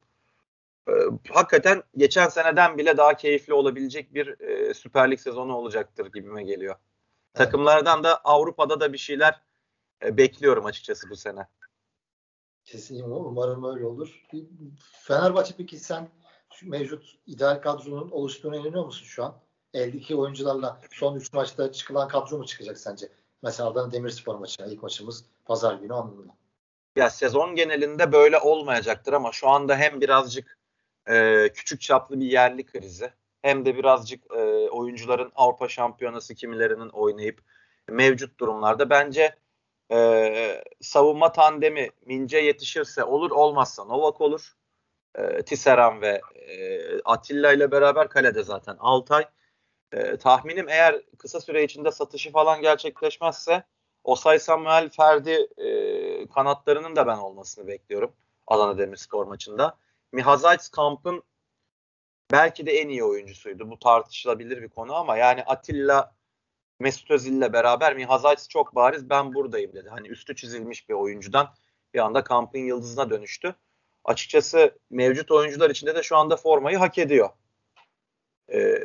E, 0.89 0.93
hakikaten 1.29 1.83
geçen 1.97 2.29
seneden 2.29 2.79
bile 2.79 2.97
daha 2.97 3.15
keyifli 3.15 3.55
olabilecek 3.55 4.15
bir 4.15 4.41
e, 4.41 4.75
Süper 4.75 5.11
Lig 5.11 5.19
sezonu 5.19 5.57
olacaktır 5.57 6.07
gibime 6.07 6.43
geliyor. 6.43 6.75
Evet. 6.75 7.35
Takımlardan 7.35 8.05
da 8.05 8.21
Avrupa'da 8.25 8.81
da 8.81 8.93
bir 8.93 8.99
şeyler 8.99 9.41
e, 10.05 10.17
bekliyorum 10.17 10.65
açıkçası 10.65 11.11
bu 11.11 11.17
sene. 11.17 11.49
Kesinlikle 12.65 13.07
umarım 13.07 13.65
öyle 13.65 13.87
olur. 13.87 14.23
Fenerbahçe 15.03 15.55
peki 15.57 15.79
sen 15.79 16.09
şu 16.55 16.71
mevcut 16.71 17.19
ideal 17.27 17.63
kadronun 17.63 18.11
oluştuğuna 18.11 18.57
inanıyor 18.57 18.85
musun 18.85 19.05
şu 19.05 19.25
an? 19.25 19.37
Eldeki 19.75 20.17
oyuncularla 20.17 20.81
son 20.91 21.17
3 21.17 21.33
maçta 21.33 21.73
çıkılan 21.73 22.09
kadro 22.09 22.39
mu 22.39 22.47
çıkacak 22.47 22.79
sence? 22.79 23.09
Mesela 23.43 23.69
Adana 23.69 23.93
Demirspor 23.93 24.35
maçına 24.35 24.67
ilk 24.67 24.83
maçımız 24.83 25.25
pazar 25.45 25.75
günü 25.75 25.95
anlamında. 25.95 26.33
Ya 26.97 27.11
sezon 27.11 27.55
genelinde 27.55 28.13
böyle 28.13 28.39
olmayacaktır 28.39 29.13
ama 29.13 29.33
şu 29.33 29.49
anda 29.49 29.77
hem 29.77 30.01
birazcık 30.01 30.59
e, 31.11 31.49
küçük 31.55 31.81
çaplı 31.81 32.21
bir 32.21 32.27
yerli 32.27 32.67
krizi 32.67 33.11
hem 33.43 33.65
de 33.65 33.77
birazcık 33.77 34.25
e, 34.31 34.71
oyuncuların 34.71 35.33
Avrupa 35.35 35.69
Şampiyonası 35.69 36.35
kimilerinin 36.35 36.89
oynayıp 36.89 37.41
mevcut 37.89 38.41
durumlarda 38.41 38.91
bence 38.91 39.37
e, 39.93 40.65
savunma 40.81 41.33
tandemi 41.33 41.89
Mince 42.07 42.39
yetişirse 42.39 43.05
olur 43.05 43.31
olmazsa 43.31 43.85
Novak 43.85 44.21
olur. 44.21 44.53
E, 45.15 45.43
Tisseran 45.43 46.01
ve 46.01 46.21
e, 46.35 46.81
Atilla 47.05 47.53
ile 47.53 47.71
beraber 47.71 48.09
kalede 48.09 48.43
zaten 48.43 48.77
Altay. 48.79 49.25
E, 49.93 50.17
tahminim 50.17 50.69
eğer 50.69 51.03
kısa 51.19 51.41
süre 51.41 51.65
içinde 51.65 51.91
satışı 51.91 52.31
falan 52.33 52.63
gerçekleşmezse 52.63 53.65
Osay 54.05 54.39
Samuel 54.39 54.89
Ferdi 54.89 55.49
e, 55.57 56.29
kanatlarının 56.29 56.97
da 56.97 57.07
ben 57.07 57.19
olmasını 57.19 57.67
bekliyorum 57.67 58.13
Adana 58.47 58.79
Demirspor 58.79 59.27
maçında. 59.27 59.77
Mihazayt 60.13 60.71
kampın 60.71 61.23
belki 62.33 62.67
de 62.67 62.73
en 62.73 62.89
iyi 62.89 63.05
oyuncusuydu. 63.05 63.71
Bu 63.71 63.79
tartışılabilir 63.79 64.63
bir 64.63 64.69
konu 64.69 64.95
ama 64.95 65.17
yani 65.17 65.45
Atilla 65.45 66.15
Mesut 66.81 67.11
Özil 67.11 67.33
ile 67.33 67.53
beraber 67.53 67.97
Mihazayt 67.97 68.51
çok 68.51 68.75
bariz 68.75 69.11
ben 69.11 69.35
buradayım 69.35 69.73
dedi. 69.73 69.89
Hani 69.89 70.09
üstü 70.09 70.37
çizilmiş 70.37 70.89
bir 70.89 70.95
oyuncudan 70.95 71.55
bir 71.95 71.99
anda 71.99 72.25
kampın 72.25 72.59
yıldızına 72.59 73.11
dönüştü. 73.11 73.55
Açıkçası 74.05 74.79
mevcut 74.91 75.31
oyuncular 75.31 75.71
içinde 75.71 75.95
de 75.95 76.03
şu 76.03 76.17
anda 76.17 76.37
formayı 76.37 76.77
hak 76.79 76.99
ediyor. 76.99 77.31
Ee, 78.53 78.79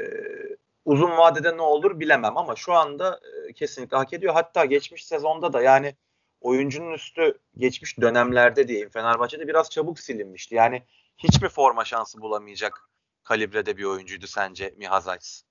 uzun 0.86 1.18
vadede 1.18 1.58
ne 1.58 1.62
olur 1.62 2.00
bilemem 2.00 2.38
ama 2.38 2.56
şu 2.56 2.74
anda 2.74 3.20
e, 3.50 3.54
kesinlikle 3.54 3.98
hak 3.98 4.14
ediyor. 4.14 4.34
Hatta 4.34 4.66
geçmiş 4.66 5.06
sezonda 5.06 5.54
da 5.54 5.62
yani 5.62 5.96
oyuncunun 6.42 6.94
üstü 6.94 7.40
geçmiş 7.58 8.02
dönemlerde 8.02 8.68
diyeyim 8.68 8.90
Fenerbahçe'de 8.90 9.48
biraz 9.48 9.70
çabuk 9.70 10.00
silinmişti. 10.00 10.56
Yani 10.56 10.84
hiç 11.18 11.42
mi 11.42 11.50
forma 11.50 11.86
şansı 11.86 12.22
bulamayacak 12.22 12.90
kalibrede 13.24 13.78
bir 13.78 13.84
oyuncuydu 13.84 14.28
sence 14.28 14.74
Miha 14.78 15.02
Zayt? 15.02 15.42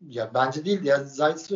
Ya 0.00 0.30
bence 0.34 0.64
değildi. 0.64 0.86
Ya 0.86 1.04
Zayt 1.04 1.50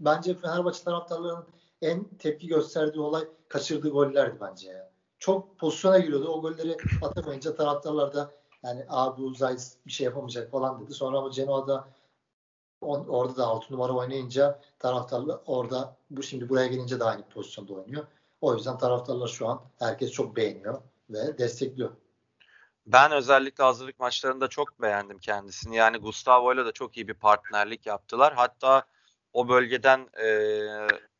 bence 0.00 0.34
Fenerbahçe 0.34 0.84
taraftarlarının 0.84 1.46
en 1.82 2.04
tepki 2.04 2.46
gösterdiği 2.46 3.00
olay 3.00 3.24
kaçırdığı 3.48 3.88
gollerdi 3.88 4.38
bence 4.40 4.70
ya. 4.70 4.90
Çok 5.18 5.58
pozisyona 5.58 5.98
giriyordu. 5.98 6.28
O 6.28 6.42
golleri 6.42 6.76
atamayınca 7.02 7.56
taraftarlar 7.56 8.14
da 8.14 8.30
yani 8.62 8.84
abi 8.88 9.22
bu 9.22 9.34
Zayt 9.34 9.72
bir 9.86 9.92
şey 9.92 10.04
yapamayacak 10.04 10.50
falan 10.50 10.84
dedi. 10.84 10.94
Sonra 10.94 11.18
ama 11.18 11.28
Genoa'da 11.28 11.88
orada 12.84 13.36
da 13.36 13.46
6 13.46 13.72
numara 13.74 13.92
oynayınca 13.92 14.60
taraftarlar 14.78 15.38
orada 15.46 15.96
bu 16.10 16.22
şimdi 16.22 16.48
buraya 16.48 16.66
gelince 16.66 17.00
de 17.00 17.04
aynı 17.04 17.28
pozisyonda 17.28 17.74
oynuyor. 17.74 18.06
O 18.40 18.54
yüzden 18.54 18.78
taraftarlar 18.78 19.28
şu 19.28 19.48
an 19.48 19.62
herkes 19.78 20.10
çok 20.10 20.36
beğeniyor 20.36 20.80
ve 21.10 21.38
destekliyor. 21.38 21.90
Ben 22.86 23.12
özellikle 23.12 23.64
hazırlık 23.64 24.00
maçlarında 24.00 24.48
çok 24.48 24.82
beğendim 24.82 25.18
kendisini. 25.18 25.76
Yani 25.76 25.98
Gustavo 25.98 26.54
ile 26.54 26.66
de 26.66 26.72
çok 26.72 26.96
iyi 26.96 27.08
bir 27.08 27.14
partnerlik 27.14 27.86
yaptılar. 27.86 28.34
Hatta 28.34 28.82
o 29.32 29.48
bölgeden 29.48 30.08
e, 30.16 30.28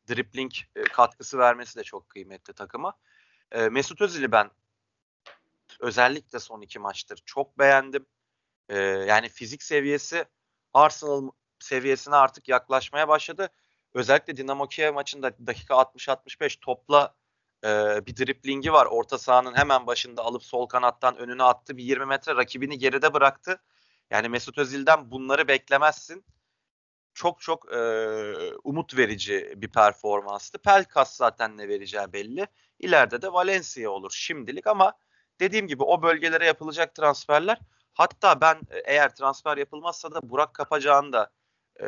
dribbling 0.09 0.51
e, 0.75 0.83
katkısı 0.83 1.37
vermesi 1.37 1.79
de 1.79 1.83
çok 1.83 2.09
kıymetli 2.09 2.53
takıma. 2.53 2.93
E, 3.51 3.69
Mesut 3.69 4.01
Özil'i 4.01 4.31
ben 4.31 4.51
özellikle 5.79 6.39
son 6.39 6.61
iki 6.61 6.79
maçtır 6.79 7.21
çok 7.25 7.59
beğendim. 7.59 8.05
E, 8.69 8.77
yani 8.79 9.29
fizik 9.29 9.63
seviyesi 9.63 10.25
Arsenal 10.73 11.29
seviyesine 11.65 12.15
artık 12.15 12.47
yaklaşmaya 12.47 13.07
başladı. 13.07 13.49
Özellikle 13.93 14.37
Dinamo 14.37 14.67
Kiev 14.67 14.93
maçında 14.93 15.31
dakika 15.47 15.73
60-65 15.73 16.59
topla 16.59 17.15
e, 17.63 17.67
bir 18.05 18.17
driplingi 18.17 18.73
var. 18.73 18.85
Orta 18.85 19.17
sahanın 19.17 19.57
hemen 19.57 19.87
başında 19.87 20.21
alıp 20.21 20.43
sol 20.43 20.65
kanattan 20.65 21.17
önüne 21.17 21.43
attı. 21.43 21.77
Bir 21.77 21.83
20 21.83 22.05
metre 22.05 22.35
rakibini 22.35 22.77
geride 22.77 23.13
bıraktı. 23.13 23.61
Yani 24.09 24.29
Mesut 24.29 24.57
Özil'den 24.57 25.11
bunları 25.11 25.47
beklemezsin. 25.47 26.25
Çok 27.13 27.41
çok 27.41 27.73
e, 27.73 27.77
umut 28.63 28.97
verici 28.97 29.53
bir 29.55 29.71
performanstı. 29.71 30.57
Pelkas 30.57 31.15
zaten 31.15 31.57
ne 31.57 31.67
vereceği 31.67 32.13
belli. 32.13 32.47
İleride 32.79 33.21
de 33.21 33.33
Valencia 33.33 33.89
olur 33.89 34.11
şimdilik 34.15 34.67
ama 34.67 34.93
dediğim 35.39 35.67
gibi 35.67 35.83
o 35.83 36.01
bölgelere 36.01 36.45
yapılacak 36.45 36.95
transferler 36.95 37.59
hatta 37.93 38.41
ben 38.41 38.55
e, 38.69 38.79
eğer 38.79 39.15
transfer 39.15 39.57
yapılmazsa 39.57 40.11
da 40.11 40.29
Burak 40.29 40.53
Kapacağ'ın 40.53 41.13
da 41.13 41.31
e, 41.81 41.87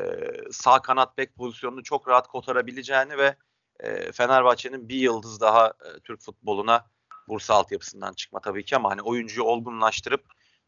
sağ 0.52 0.82
kanat 0.82 1.18
bek 1.18 1.36
pozisyonunu 1.36 1.84
çok 1.84 2.08
rahat 2.08 2.28
kotarabileceğini 2.28 3.18
ve 3.18 3.36
e, 3.80 4.12
Fenerbahçe'nin 4.12 4.90
bir 4.90 4.96
yıldız 4.96 5.42
daha 5.42 5.68
e, 5.68 6.00
Türk 6.04 6.22
futboluna 6.22 6.86
Bursa 7.28 7.54
altyapısından 7.54 8.14
çıkma 8.14 8.40
tabii 8.42 8.66
ki 8.66 8.76
ama 8.76 8.90
hani 8.90 9.02
oyuncuyu 9.02 9.48
olgunlaştırıp 9.48 10.26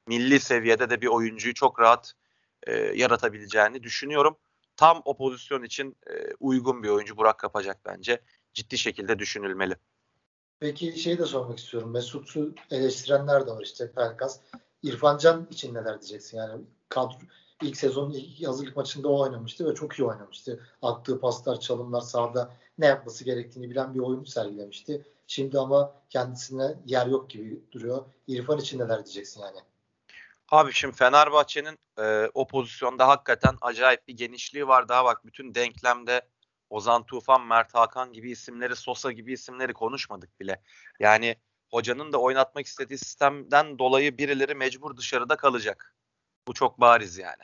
milli 0.08 0.40
seviyede 0.40 0.90
de 0.90 1.02
bir 1.02 1.08
oyuncuyu 1.08 1.54
çok 1.54 1.80
rahat 1.80 2.14
e, 2.64 2.74
yaratabileceğini 2.74 3.84
düşünüyorum. 3.84 4.38
tam 4.76 5.02
o 5.06 5.18
pozisyon 5.18 5.64
için 5.64 5.98
e, 6.08 6.34
uygun 6.40 6.84
bir 6.84 6.90
oyuncu 6.90 7.18
Burak 7.18 7.40
Kapacak 7.40 7.78
bence. 7.86 8.22
Ciddi 8.54 8.78
şekilde 8.78 9.20
düşünülmeli. 9.20 9.76
Peki 10.60 11.00
şey 11.00 11.18
de 11.18 11.26
sormak 11.26 11.60
istiyorum. 11.60 11.92
Mesut'u 11.92 12.56
eleştirenler 12.72 13.48
de 13.48 13.52
var 13.52 13.62
işte 13.62 13.92
Pelkas. 13.92 14.40
İrfan 14.84 15.18
Can 15.18 15.48
için 15.52 15.74
neler 15.74 16.02
diyeceksin? 16.02 16.38
Yani 16.38 16.62
kadro 16.90 17.18
ilk 17.62 17.78
sezonun 17.78 18.14
ilk 18.14 18.48
hazırlık 18.48 18.76
maçında 18.76 19.08
o 19.10 19.20
oynamıştı 19.20 19.70
ve 19.70 19.76
çok 19.76 20.00
iyi 20.00 20.06
oynamıştı. 20.06 20.66
Attığı 20.82 21.20
paslar, 21.20 21.60
çalımlar 21.60 22.02
sahada 22.02 22.54
ne 22.78 22.86
yapması 22.86 23.24
gerektiğini 23.24 23.70
bilen 23.70 23.94
bir 23.94 24.00
oyun 24.00 24.24
sergilemişti. 24.24 25.06
Şimdi 25.28 25.60
ama 25.60 25.94
kendisine 26.10 26.76
yer 26.86 27.08
yok 27.08 27.30
gibi 27.30 27.64
duruyor. 27.72 28.06
İrfan 28.28 28.58
için 28.58 28.80
neler 28.80 29.06
diyeceksin 29.06 29.42
yani? 29.42 29.60
Abi 30.52 30.74
şimdi 30.74 30.96
Fenerbahçe'nin 30.96 31.78
e, 32.00 32.30
o 32.34 32.48
pozisyonda 32.48 33.08
hakikaten 33.08 33.56
acayip 33.62 34.08
bir 34.08 34.18
genişliği 34.18 34.68
var. 34.68 34.90
Daha 34.90 35.06
bak 35.06 35.26
bütün 35.26 35.56
denklemde 35.56 36.22
Ozan 36.70 37.04
Tufan, 37.04 37.42
Mert 37.42 37.76
Hakan 37.76 38.14
gibi 38.14 38.32
isimleri, 38.32 38.76
Sosa 38.76 39.12
gibi 39.12 39.34
isimleri 39.34 39.74
konuşmadık 39.74 40.40
bile. 40.40 40.62
Yani 41.00 41.36
hocanın 41.70 42.14
da 42.14 42.18
oynatmak 42.18 42.66
istediği 42.66 42.98
sistemden 42.98 43.80
dolayı 43.80 44.18
birileri 44.18 44.56
mecbur 44.56 44.98
dışarıda 44.98 45.36
kalacak. 45.36 45.96
Bu 46.48 46.54
çok 46.54 46.82
bariz 46.82 47.18
yani. 47.18 47.44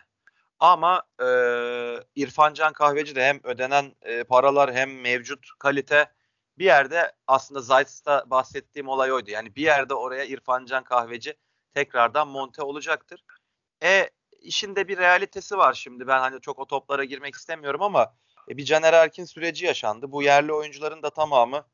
Ama 0.59 1.03
e, 1.21 1.25
İrfan 2.15 2.53
Can 2.53 2.73
Kahveci 2.73 3.15
de 3.15 3.25
hem 3.25 3.39
ödenen 3.43 3.95
e, 4.01 4.23
paralar 4.23 4.73
hem 4.73 5.01
mevcut 5.01 5.47
kalite 5.59 6.11
bir 6.57 6.65
yerde 6.65 7.11
aslında 7.27 7.61
Zayt'ta 7.61 8.29
bahsettiğim 8.29 8.87
olay 8.87 9.11
oydu. 9.11 9.31
Yani 9.31 9.55
bir 9.55 9.61
yerde 9.61 9.93
oraya 9.93 10.25
İrfan 10.25 10.65
Can 10.65 10.83
Kahveci 10.83 11.37
tekrardan 11.73 12.27
monte 12.27 12.61
olacaktır. 12.61 13.23
E 13.83 14.09
işin 14.41 14.75
de 14.75 14.87
bir 14.87 14.97
realitesi 14.97 15.57
var 15.57 15.73
şimdi. 15.73 16.07
Ben 16.07 16.19
hani 16.19 16.41
çok 16.41 16.59
o 16.59 16.65
toplara 16.65 17.03
girmek 17.03 17.35
istemiyorum 17.35 17.81
ama 17.81 18.15
e, 18.49 18.57
bir 18.57 18.65
Caner 18.65 18.93
Erkin 18.93 19.25
süreci 19.25 19.65
yaşandı. 19.65 20.11
Bu 20.11 20.23
yerli 20.23 20.53
oyuncuların 20.53 21.03
da 21.03 21.09
tamamı 21.09 21.65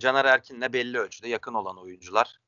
Caner 0.00 0.24
Erkin'le 0.24 0.72
belli 0.72 0.98
ölçüde 0.98 1.28
yakın 1.28 1.54
olan 1.54 1.78
oyuncular. 1.78 2.38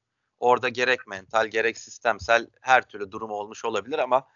Orada 0.40 0.68
gerek 0.68 1.06
mental 1.06 1.46
gerek 1.46 1.78
sistemsel 1.78 2.46
her 2.60 2.88
türlü 2.88 3.12
durum 3.12 3.30
olmuş 3.30 3.64
olabilir 3.64 3.98
ama 3.98 4.26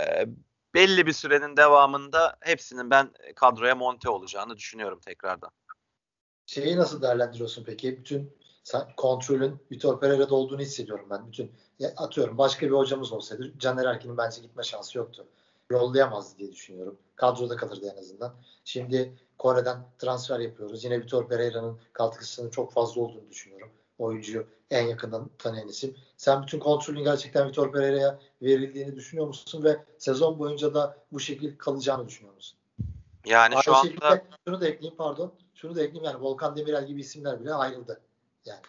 e, 0.00 0.26
belli 0.74 1.06
bir 1.06 1.12
sürenin 1.12 1.56
devamında 1.56 2.36
hepsinin 2.40 2.90
ben 2.90 3.10
kadroya 3.36 3.74
monte 3.74 4.08
olacağını 4.08 4.56
düşünüyorum 4.56 5.00
tekrardan. 5.00 5.50
Şeyi 6.46 6.76
nasıl 6.76 7.02
değerlendiriyorsun 7.02 7.64
peki? 7.64 7.98
Bütün 7.98 8.36
kontrolün 8.96 9.60
Vitor 9.72 10.00
Pereira'da 10.00 10.34
olduğunu 10.34 10.60
hissediyorum 10.60 11.06
ben. 11.10 11.26
Bütün 11.26 11.52
atıyorum 11.96 12.38
başka 12.38 12.66
bir 12.66 12.72
hocamız 12.72 13.12
olsaydı 13.12 13.58
Caner 13.58 13.84
Erkin'in 13.84 14.16
bence 14.16 14.40
gitme 14.40 14.62
şansı 14.62 14.98
yoktu. 14.98 15.26
Yollayamazdı 15.70 16.38
diye 16.38 16.52
düşünüyorum. 16.52 16.98
Kadroda 17.16 17.56
kalırdı 17.56 17.92
en 17.94 17.98
azından. 17.98 18.34
Şimdi 18.64 19.18
Kore'den 19.38 19.78
transfer 19.98 20.40
yapıyoruz. 20.40 20.84
Yine 20.84 21.00
Vitor 21.00 21.28
Pereira'nın 21.28 21.80
katkısının 21.92 22.50
çok 22.50 22.72
fazla 22.72 23.00
olduğunu 23.00 23.30
düşünüyorum. 23.30 23.70
Oyuncuyu 23.98 24.46
en 24.70 24.86
yakından 24.86 25.30
tanıyan 25.38 25.68
isim. 25.68 25.96
Sen 26.16 26.42
bütün 26.42 26.58
kontrolün 26.58 27.04
gerçekten 27.04 27.48
Vitor 27.48 27.72
Pereira'ya 27.72 28.18
verildiğini 28.42 28.96
düşünüyor 28.96 29.26
musun 29.26 29.64
ve 29.64 29.84
sezon 29.98 30.38
boyunca 30.38 30.74
da 30.74 30.98
bu 31.12 31.20
şekilde 31.20 31.58
kalacağını 31.58 32.08
düşünüyor 32.08 32.34
musun? 32.34 32.58
Yani 33.26 33.54
şu 33.64 33.76
anda 33.76 34.24
şunu 34.48 34.60
da 34.60 34.68
ekleyeyim 34.68 34.96
pardon. 34.96 35.34
Şunu 35.54 35.76
da 35.76 35.82
ekleyeyim 35.82 36.04
yani 36.04 36.24
Volkan 36.24 36.56
Demirel 36.56 36.86
gibi 36.86 37.00
isimler 37.00 37.40
bile 37.40 37.54
ayrıldı. 37.54 38.00
Yani. 38.44 38.60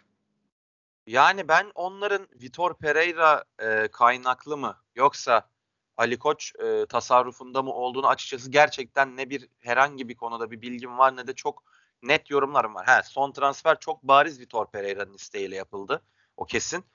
Yani 1.07 1.47
ben 1.47 1.71
onların 1.75 2.27
Vitor 2.41 2.73
Pereira 2.73 3.43
e, 3.59 3.87
kaynaklı 3.87 4.57
mı 4.57 4.77
yoksa 4.95 5.49
Ali 5.97 6.19
Koç 6.19 6.53
e, 6.63 6.85
tasarrufunda 6.85 7.63
mı 7.63 7.73
olduğunu 7.73 8.07
açıkçası 8.07 8.51
gerçekten 8.51 9.17
ne 9.17 9.29
bir 9.29 9.49
herhangi 9.59 10.09
bir 10.09 10.15
konuda 10.15 10.51
bir 10.51 10.61
bilgim 10.61 10.97
var 10.97 11.15
ne 11.15 11.27
de 11.27 11.33
çok 11.33 11.63
net 12.03 12.29
yorumlarım 12.29 12.75
var. 12.75 12.87
He, 12.87 13.03
son 13.03 13.31
transfer 13.31 13.79
çok 13.79 14.03
bariz 14.03 14.39
Vitor 14.39 14.71
Pereira'nın 14.71 15.13
isteğiyle 15.13 15.55
yapıldı. 15.55 16.01
O 16.37 16.45
kesin. 16.45 16.85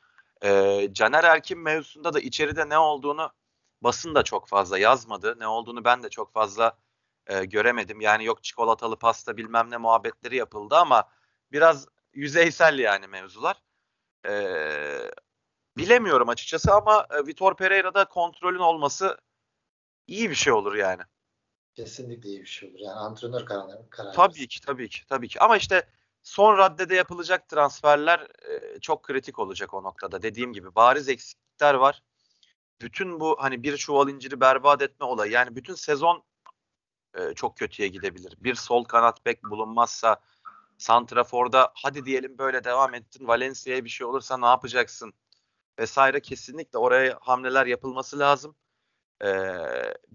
E, 0.45 0.89
Caner 0.93 1.25
Erkin 1.25 1.59
mevzusunda 1.59 2.13
da 2.13 2.21
içeride 2.21 2.69
ne 2.69 2.79
olduğunu 2.79 3.33
basın 3.83 4.15
da 4.15 4.23
çok 4.23 4.49
fazla 4.49 4.79
yazmadı. 4.79 5.37
Ne 5.39 5.47
olduğunu 5.47 5.85
ben 5.85 6.03
de 6.03 6.09
çok 6.11 6.33
fazla 6.33 6.79
e, 7.27 7.45
göremedim. 7.45 8.01
Yani 8.01 8.25
yok 8.25 8.45
çikolatalı 8.45 8.99
pasta 8.99 9.37
bilmem 9.37 9.71
ne 9.71 9.77
muhabbetleri 9.77 10.37
yapıldı 10.37 10.77
ama 10.77 11.09
biraz 11.53 11.87
yüzeysel 12.15 12.79
yani 12.79 13.07
mevzular. 13.07 13.63
E, 14.27 14.33
bilemiyorum 15.77 16.29
açıkçası 16.29 16.75
ama 16.75 17.07
e, 17.11 17.27
Vitor 17.27 17.57
Pereira'da 17.57 18.05
kontrolün 18.05 18.59
olması 18.59 19.19
iyi 20.07 20.31
bir 20.31 20.35
şey 20.35 20.53
olur 20.53 20.75
yani. 20.75 21.03
Kesinlikle 21.75 22.29
iyi 22.29 22.41
bir 22.41 22.47
şey 22.47 22.69
olur. 22.69 22.79
Yani 22.79 22.99
antrenör 22.99 23.47
kararı. 23.47 23.91
kararı 23.91 24.13
tabii 24.13 24.49
ki 24.49 24.61
tabii 24.61 24.89
ki 24.89 25.07
tabii 25.07 25.29
ki. 25.29 25.41
Ama 25.41 25.57
işte 25.57 25.89
son 26.23 26.59
raddede 26.59 26.95
yapılacak 26.95 27.49
transferler 27.49 28.21
e, 28.21 28.81
çok 28.81 29.03
kritik 29.03 29.39
olacak 29.39 29.75
o 29.75 29.83
noktada. 29.83 30.23
Dediğim 30.23 30.53
gibi 30.53 30.75
bariz 30.75 31.09
eksiklikler 31.09 31.75
var. 31.75 32.03
Bütün 32.81 33.21
bu 33.21 33.37
hani 33.41 33.63
bir 33.63 33.77
çuval 33.77 34.09
inciri 34.09 34.41
berbat 34.41 34.83
etme 34.83 35.07
olayı 35.07 35.33
yani 35.33 35.57
bütün 35.57 35.75
sezon 35.75 36.25
e, 37.15 37.35
çok 37.35 37.57
kötüye 37.57 37.89
gidebilir. 37.89 38.35
Bir 38.41 38.55
sol 38.55 38.85
kanat 38.85 39.27
bek 39.27 39.45
bulunmazsa 39.45 40.21
Santrafor'da 40.79 41.73
hadi 41.75 42.05
diyelim 42.05 42.39
böyle 42.39 42.65
devam 42.65 42.95
ettin 42.95 43.29
Valencia'ya 43.29 43.85
bir 43.85 43.91
şey 43.91 44.07
olursa 44.07 44.39
ne 44.39 44.47
yapacaksın 44.47 45.15
vesaire 45.79 46.21
kesinlikle 46.21 46.79
oraya 46.79 47.19
hamleler 47.21 47.67
yapılması 47.67 48.19
lazım. 48.19 48.57
Ee, 49.23 49.27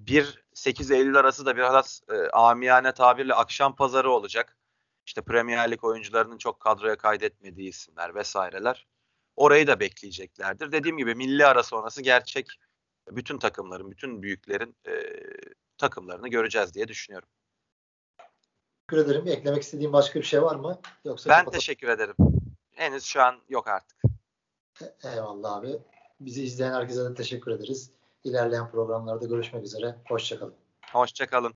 1-8 0.05 0.93
Eylül 0.93 1.15
arası 1.15 1.45
da 1.45 1.55
biraz 1.55 2.01
e, 2.09 2.29
amiyane 2.29 2.93
tabirle 2.93 3.33
akşam 3.33 3.75
pazarı 3.75 4.11
olacak. 4.11 4.57
İşte 5.05 5.21
Premier 5.21 5.71
Lig 5.71 5.83
oyuncularının 5.83 6.37
çok 6.37 6.59
kadroya 6.59 6.97
kaydetmediği 6.97 7.69
isimler 7.69 8.15
vesaireler. 8.15 8.87
Orayı 9.35 9.67
da 9.67 9.79
bekleyeceklerdir. 9.79 10.71
Dediğim 10.71 10.97
gibi 10.97 11.15
milli 11.15 11.45
ara 11.45 11.63
sonrası 11.63 12.01
gerçek 12.01 12.47
bütün 13.11 13.39
takımların, 13.39 13.91
bütün 13.91 14.21
büyüklerin 14.21 14.75
e, 14.87 14.93
takımlarını 15.77 16.27
göreceğiz 16.27 16.73
diye 16.73 16.87
düşünüyorum. 16.87 17.29
Teşekkür 18.87 19.05
ederim. 19.05 19.27
Eklemek 19.27 19.63
istediğin 19.63 19.93
başka 19.93 20.19
bir 20.19 20.25
şey 20.25 20.41
var 20.41 20.55
mı? 20.55 20.79
Yoksa 21.03 21.29
ben 21.29 21.35
kapatalım. 21.35 21.59
teşekkür 21.59 21.87
ederim. 21.87 22.15
Henüz 22.71 23.03
şu 23.03 23.21
an 23.21 23.41
yok 23.49 23.67
artık. 23.67 23.97
E, 24.81 25.09
eyvallah 25.09 25.55
abi. 25.55 25.79
Bizi 26.19 26.43
izleyen 26.43 26.73
herkese 26.73 27.03
de 27.09 27.13
teşekkür 27.13 27.51
ederiz. 27.51 27.91
İlerleyen 28.25 28.71
programlarda 28.71 29.25
görüşmek 29.25 29.63
üzere. 29.63 29.95
Hoşçakalın. 30.07 30.53
Hoşçakalın. 30.91 31.53